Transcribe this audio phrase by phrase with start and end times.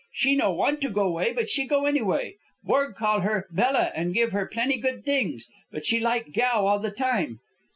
[0.11, 2.33] She no want to go 'way, but she go anyway.
[2.63, 6.79] Borg call her 'Bella,' and give her plenty good things, but she like Gow all
[6.79, 7.39] the time."